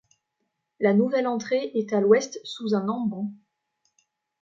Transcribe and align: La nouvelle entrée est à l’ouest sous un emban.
La 0.79 0.95
nouvelle 0.95 1.27
entrée 1.27 1.69
est 1.75 1.93
à 1.93 2.01
l’ouest 2.01 2.39
sous 2.43 2.73
un 2.73 2.87
emban. 2.89 3.31